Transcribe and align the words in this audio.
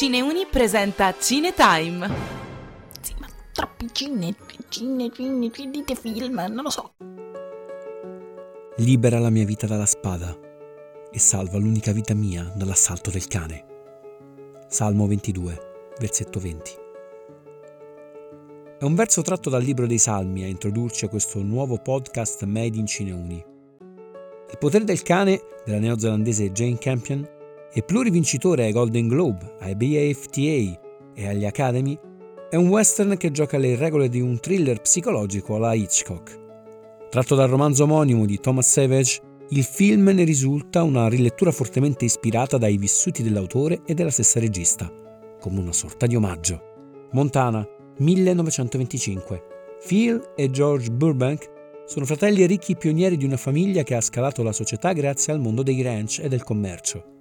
Cineuni 0.00 0.46
presenta 0.50 1.14
Cinetime. 1.18 2.08
Sì, 3.02 3.12
ma 3.18 3.26
troppi 3.52 3.86
cine, 3.92 4.34
cine, 4.70 5.10
cine, 5.12 5.50
dite 5.70 5.94
film, 5.94 6.36
non 6.36 6.62
lo 6.62 6.70
so. 6.70 6.94
Libera 8.78 9.18
la 9.18 9.28
mia 9.28 9.44
vita 9.44 9.66
dalla 9.66 9.84
spada 9.84 10.34
e 11.12 11.18
salva 11.18 11.58
l'unica 11.58 11.92
vita 11.92 12.14
mia 12.14 12.50
dall'assalto 12.56 13.10
del 13.10 13.26
cane. 13.26 13.66
Salmo 14.68 15.06
22, 15.06 15.92
versetto 15.98 16.40
20. 16.40 16.70
È 18.78 18.84
un 18.84 18.94
verso 18.94 19.20
tratto 19.20 19.50
dal 19.50 19.62
libro 19.62 19.86
dei 19.86 19.98
Salmi 19.98 20.44
a 20.44 20.46
introdurci 20.46 21.04
a 21.04 21.08
questo 21.08 21.42
nuovo 21.42 21.76
podcast 21.76 22.44
Made 22.44 22.78
in 22.78 22.86
Cineuni. 22.86 23.44
Il 24.50 24.58
potere 24.58 24.84
del 24.84 25.02
cane 25.02 25.42
della 25.66 25.78
neozelandese 25.78 26.52
Jane 26.52 26.78
Campion 26.78 27.38
e 27.72 27.82
plurivincitore 27.82 28.64
ai 28.64 28.72
Golden 28.72 29.08
Globe, 29.08 29.56
ai 29.60 29.74
BAFTA 29.74 30.78
e 31.14 31.28
agli 31.28 31.44
Academy, 31.44 31.98
è 32.50 32.56
un 32.56 32.68
western 32.68 33.16
che 33.16 33.30
gioca 33.30 33.58
le 33.58 33.76
regole 33.76 34.08
di 34.08 34.20
un 34.20 34.40
thriller 34.40 34.80
psicologico 34.80 35.54
alla 35.54 35.74
Hitchcock. 35.74 36.38
Tratto 37.08 37.34
dal 37.34 37.48
romanzo 37.48 37.84
omonimo 37.84 38.26
di 38.26 38.38
Thomas 38.40 38.70
Savage, 38.70 39.20
il 39.50 39.64
film 39.64 40.10
ne 40.10 40.24
risulta 40.24 40.82
una 40.82 41.08
rilettura 41.08 41.52
fortemente 41.52 42.04
ispirata 42.04 42.58
dai 42.58 42.76
vissuti 42.76 43.22
dell'autore 43.22 43.82
e 43.84 43.94
della 43.94 44.10
stessa 44.10 44.40
regista, 44.40 44.92
come 45.40 45.60
una 45.60 45.72
sorta 45.72 46.06
di 46.06 46.16
omaggio. 46.16 47.08
Montana, 47.12 47.66
1925. 47.98 49.42
Phil 49.86 50.32
e 50.36 50.50
George 50.50 50.90
Burbank 50.90 51.50
sono 51.86 52.04
fratelli 52.04 52.46
ricchi 52.46 52.76
pionieri 52.76 53.16
di 53.16 53.24
una 53.24 53.36
famiglia 53.36 53.82
che 53.82 53.94
ha 53.94 54.00
scalato 54.00 54.42
la 54.42 54.52
società 54.52 54.92
grazie 54.92 55.32
al 55.32 55.40
mondo 55.40 55.62
dei 55.62 55.82
ranch 55.82 56.20
e 56.22 56.28
del 56.28 56.44
commercio. 56.44 57.19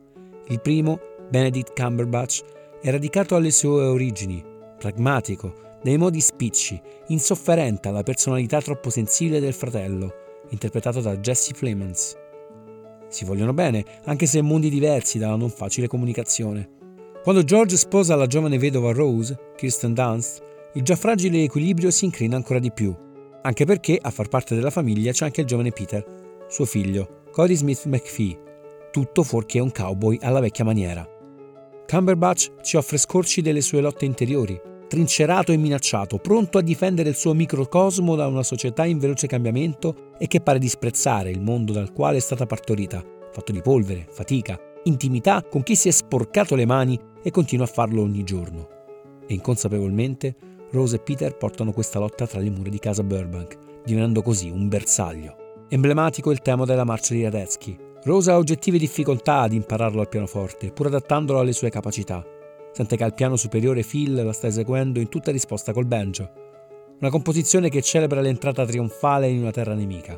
Il 0.49 0.61
primo, 0.61 0.99
Benedict 1.29 1.79
Cumberbatch, 1.79 2.41
è 2.81 2.89
radicato 2.89 3.35
alle 3.35 3.51
sue 3.51 3.83
origini, 3.83 4.43
pragmatico, 4.79 5.53
dai 5.83 5.95
modi 5.97 6.19
spicci, 6.21 6.81
insofferente 7.09 7.87
alla 7.87 8.01
personalità 8.01 8.59
troppo 8.59 8.89
sensibile 8.89 9.39
del 9.39 9.53
fratello, 9.53 10.11
interpretato 10.49 11.01
da 11.01 11.17
Jesse 11.17 11.53
Plemons. 11.53 12.17
Si 13.09 13.25
vogliono 13.25 13.53
bene, 13.53 13.85
anche 14.05 14.25
se 14.25 14.41
mondi 14.41 14.71
diversi 14.71 15.19
dalla 15.19 15.35
non 15.35 15.51
facile 15.51 15.87
comunicazione. 15.87 16.67
Quando 17.21 17.43
George 17.43 17.77
sposa 17.77 18.15
la 18.15 18.25
giovane 18.25 18.57
vedova 18.57 18.91
Rose, 18.91 19.53
Kirsten 19.55 19.93
Dunst, 19.93 20.41
il 20.73 20.81
già 20.81 20.95
fragile 20.95 21.43
equilibrio 21.43 21.91
si 21.91 22.05
incrina 22.05 22.35
ancora 22.35 22.57
di 22.57 22.71
più, 22.71 22.95
anche 23.43 23.65
perché 23.65 23.99
a 24.01 24.09
far 24.09 24.29
parte 24.29 24.55
della 24.55 24.71
famiglia 24.71 25.11
c'è 25.11 25.25
anche 25.25 25.41
il 25.41 25.47
giovane 25.47 25.71
Peter, 25.71 26.03
suo 26.47 26.65
figlio, 26.65 27.25
Cody 27.31 27.55
Smith 27.55 27.85
McPhee, 27.85 28.47
tutto 28.91 29.23
fuorché 29.23 29.59
un 29.59 29.71
cowboy 29.71 30.17
alla 30.21 30.39
vecchia 30.39 30.63
maniera. 30.63 31.07
Cumberbatch 31.87 32.61
ci 32.61 32.77
offre 32.77 32.97
scorci 32.97 33.41
delle 33.41 33.61
sue 33.61 33.81
lotte 33.81 34.05
interiori, 34.05 34.59
trincerato 34.87 35.51
e 35.51 35.57
minacciato, 35.57 36.17
pronto 36.17 36.57
a 36.57 36.61
difendere 36.61 37.09
il 37.09 37.15
suo 37.15 37.33
microcosmo 37.33 38.15
da 38.15 38.27
una 38.27 38.43
società 38.43 38.85
in 38.85 38.99
veloce 38.99 39.27
cambiamento 39.27 40.11
e 40.17 40.27
che 40.27 40.41
pare 40.41 40.59
disprezzare 40.59 41.29
il 41.29 41.41
mondo 41.41 41.71
dal 41.71 41.93
quale 41.93 42.17
è 42.17 42.21
stata 42.21 42.45
partorita, 42.45 43.03
fatto 43.31 43.51
di 43.51 43.61
polvere, 43.61 44.07
fatica, 44.09 44.59
intimità 44.83 45.43
con 45.43 45.63
chi 45.63 45.75
si 45.75 45.87
è 45.87 45.91
sporcato 45.91 46.55
le 46.55 46.65
mani 46.65 46.99
e 47.21 47.31
continua 47.31 47.65
a 47.65 47.69
farlo 47.69 48.01
ogni 48.01 48.23
giorno. 48.23 48.67
E 49.27 49.33
inconsapevolmente 49.33 50.35
Rose 50.71 50.97
e 50.97 50.99
Peter 50.99 51.35
portano 51.35 51.71
questa 51.71 51.99
lotta 51.99 52.27
tra 52.27 52.39
le 52.39 52.49
mura 52.49 52.69
di 52.69 52.79
casa 52.79 53.03
Burbank, 53.03 53.57
divenendo 53.83 54.21
così 54.21 54.49
un 54.49 54.67
bersaglio. 54.67 55.35
Emblematico 55.69 56.31
il 56.31 56.41
tema 56.41 56.65
della 56.65 56.83
marcia 56.83 57.13
di 57.13 57.23
Radetzky, 57.23 57.77
Rosa 58.03 58.33
ha 58.33 58.37
oggettive 58.37 58.77
difficoltà 58.77 59.41
ad 59.41 59.51
impararlo 59.51 59.99
al 59.99 60.07
pianoforte, 60.07 60.71
pur 60.71 60.85
adattandolo 60.85 61.39
alle 61.39 61.51
sue 61.51 61.69
capacità. 61.69 62.25
Sente 62.71 62.95
che 62.95 63.03
al 63.03 63.13
piano 63.13 63.35
superiore 63.35 63.83
Phil 63.83 64.23
la 64.23 64.31
sta 64.31 64.47
eseguendo 64.47 64.99
in 64.99 65.09
tutta 65.09 65.31
risposta 65.31 65.73
col 65.73 65.85
banjo. 65.85 66.31
Una 67.01 67.09
composizione 67.09 67.69
che 67.69 67.81
celebra 67.81 68.21
l'entrata 68.21 68.65
trionfale 68.65 69.27
in 69.27 69.39
una 69.39 69.51
terra 69.51 69.73
nemica. 69.73 70.17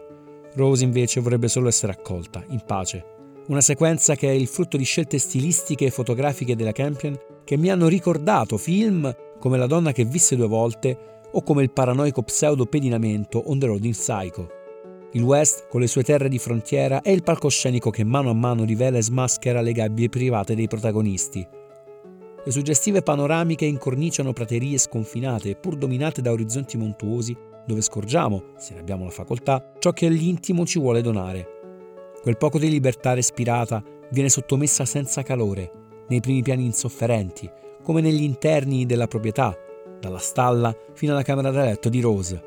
Rose 0.53 0.83
invece 0.83 1.22
vorrebbe 1.22 1.47
solo 1.47 1.69
essere 1.69 1.94
accolta, 1.94 2.44
in 2.50 2.61
pace. 2.66 3.03
Una 3.47 3.61
sequenza 3.61 4.16
che 4.16 4.28
è 4.28 4.34
il 4.34 4.47
frutto 4.47 4.78
di 4.78 4.84
scelte 4.84 5.17
stilistiche 5.17 5.85
e 5.85 5.91
fotografiche 5.91 6.55
della 6.55 6.72
Campion 6.72 7.17
che 7.44 7.57
mi 7.57 7.72
hanno 7.72 7.88
ricordato 7.88 8.57
film 8.57 9.11
come 9.39 9.57
La 9.57 9.66
donna 9.66 9.91
che 9.91 10.05
visse 10.05 10.35
due 10.35 10.47
volte 10.47 11.23
o 11.31 11.41
come 11.41 11.63
il 11.63 11.72
paranoico 11.72 12.22
pseudo 12.22 12.67
pedinamento 12.67 13.41
On 13.47 13.57
the 13.57 13.66
Road 13.66 13.84
in 13.84 13.91
Psycho. 13.91 14.60
Il 15.13 15.23
West, 15.23 15.67
con 15.67 15.81
le 15.81 15.88
sue 15.88 16.03
terre 16.03 16.29
di 16.29 16.39
frontiera, 16.39 17.01
è 17.01 17.09
il 17.09 17.23
palcoscenico 17.23 17.89
che 17.89 18.05
mano 18.05 18.29
a 18.29 18.33
mano 18.33 18.63
rivela 18.63 18.97
e 18.97 19.03
smaschera 19.03 19.59
le 19.59 19.73
gabbie 19.73 20.07
private 20.07 20.55
dei 20.55 20.67
protagonisti. 20.67 21.45
Le 22.44 22.51
suggestive 22.51 23.01
panoramiche 23.01 23.66
incorniciano 23.66 24.31
praterie 24.31 24.77
sconfinate, 24.77 25.55
pur 25.55 25.75
dominate 25.75 26.22
da 26.22 26.31
orizzonti 26.31 26.77
montuosi, 26.77 27.35
dove 27.67 27.81
scorgiamo, 27.81 28.53
se 28.57 28.73
ne 28.73 28.79
abbiamo 28.79 29.03
la 29.03 29.09
facoltà, 29.09 29.73
ciò 29.79 29.91
che 29.91 30.05
all'intimo 30.05 30.66
ci 30.66 30.79
vuole 30.79 31.01
donare. 31.01 31.59
Quel 32.22 32.38
poco 32.38 32.57
di 32.57 32.69
libertà 32.69 33.13
respirata 33.13 33.83
viene 34.11 34.29
sottomessa 34.29 34.85
senza 34.85 35.23
calore, 35.23 35.72
nei 36.07 36.22
primi 36.22 36.41
piani 36.41 36.63
insofferenti, 36.63 37.49
come 37.83 37.99
negli 37.99 38.23
interni 38.23 38.85
della 38.85 39.07
proprietà, 39.07 39.53
dalla 39.99 40.19
stalla 40.19 40.73
fino 40.93 41.11
alla 41.11 41.22
camera 41.22 41.51
da 41.51 41.66
letto 41.66 41.89
di 41.89 41.99
Rose. 41.99 42.41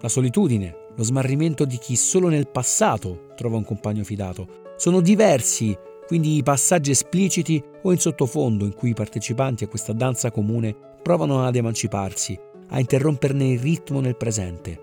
La 0.00 0.08
solitudine, 0.08 0.83
lo 0.96 1.02
smarrimento 1.02 1.64
di 1.64 1.78
chi 1.78 1.96
solo 1.96 2.28
nel 2.28 2.48
passato 2.48 3.28
trova 3.36 3.56
un 3.56 3.64
compagno 3.64 4.04
fidato. 4.04 4.74
Sono 4.76 5.00
diversi, 5.00 5.76
quindi 6.06 6.36
i 6.36 6.42
passaggi 6.42 6.90
espliciti 6.90 7.62
o 7.82 7.92
in 7.92 7.98
sottofondo 7.98 8.64
in 8.64 8.74
cui 8.74 8.90
i 8.90 8.94
partecipanti 8.94 9.64
a 9.64 9.68
questa 9.68 9.92
danza 9.92 10.30
comune 10.30 10.74
provano 11.02 11.44
ad 11.44 11.56
emanciparsi, 11.56 12.38
a 12.68 12.78
interromperne 12.78 13.44
il 13.50 13.58
ritmo 13.58 14.00
nel 14.00 14.16
presente. 14.16 14.80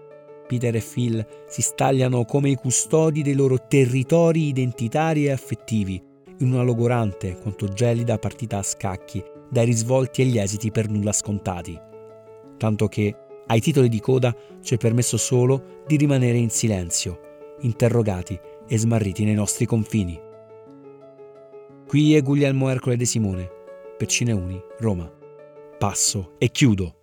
Peter 0.47 0.75
e 0.75 0.81
Phil 0.81 1.25
si 1.47 1.61
stagliano 1.61 2.25
come 2.25 2.49
i 2.49 2.55
custodi 2.55 3.21
dei 3.21 3.35
loro 3.35 3.67
territori 3.67 4.47
identitari 4.47 5.25
e 5.25 5.31
affettivi, 5.31 6.01
in 6.39 6.51
una 6.51 6.63
logorante 6.63 7.37
quanto 7.37 7.67
gelida 7.67 8.17
partita 8.17 8.57
a 8.57 8.63
scacchi, 8.63 9.23
dai 9.49 9.65
risvolti 9.65 10.21
e 10.21 10.25
gli 10.25 10.37
esiti 10.37 10.71
per 10.71 10.89
nulla 10.89 11.11
scontati. 11.11 11.79
Tanto 12.57 12.87
che 12.87 13.15
ai 13.51 13.59
titoli 13.59 13.89
di 13.89 13.99
coda 13.99 14.33
ci 14.61 14.75
è 14.75 14.77
permesso 14.77 15.17
solo 15.17 15.83
di 15.85 15.97
rimanere 15.97 16.37
in 16.37 16.49
silenzio, 16.49 17.57
interrogati 17.61 18.39
e 18.65 18.77
smarriti 18.77 19.25
nei 19.25 19.33
nostri 19.33 19.65
confini. 19.65 20.17
Qui 21.85 22.15
è 22.15 22.21
Guglielmo 22.21 22.69
Ercole 22.69 22.95
De 22.95 23.05
Simone, 23.05 23.49
per 23.97 24.07
Cineuni, 24.07 24.57
Roma. 24.79 25.11
Passo 25.77 26.35
e 26.37 26.49
chiudo. 26.49 26.95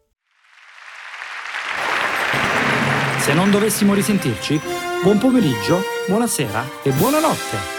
Se 3.18 3.34
non 3.34 3.50
dovessimo 3.50 3.92
risentirci, 3.92 4.58
buon 5.02 5.18
pomeriggio, 5.18 5.82
buonasera 6.06 6.64
e 6.82 6.92
buonanotte. 6.92 7.77